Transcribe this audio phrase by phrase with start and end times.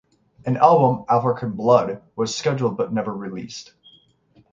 [0.47, 3.75] An album "African Blood" was scheduled but never released.